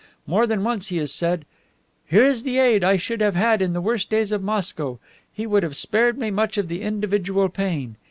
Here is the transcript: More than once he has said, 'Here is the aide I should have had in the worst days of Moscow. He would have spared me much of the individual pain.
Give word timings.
More 0.25 0.47
than 0.47 0.63
once 0.63 0.87
he 0.87 0.97
has 0.97 1.13
said, 1.13 1.45
'Here 2.07 2.25
is 2.25 2.41
the 2.41 2.57
aide 2.57 2.83
I 2.83 2.97
should 2.97 3.21
have 3.21 3.35
had 3.35 3.61
in 3.61 3.73
the 3.73 3.81
worst 3.81 4.09
days 4.09 4.31
of 4.31 4.41
Moscow. 4.41 4.97
He 5.31 5.45
would 5.45 5.61
have 5.61 5.77
spared 5.77 6.17
me 6.17 6.31
much 6.31 6.57
of 6.57 6.69
the 6.69 6.81
individual 6.81 7.49
pain. 7.49 7.97